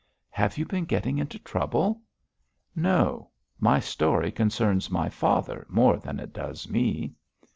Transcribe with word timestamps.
'Have 0.31 0.57
you 0.57 0.65
been 0.65 0.85
getting 0.85 1.19
into 1.19 1.37
trouble?' 1.37 2.01
'No. 2.75 3.29
My 3.59 3.79
story 3.79 4.31
concerns 4.31 4.89
my 4.89 5.09
father 5.09 5.67
more 5.69 5.97
than 5.99 6.19
it 6.19 6.33
does 6.33 6.67
me.' 6.67 7.13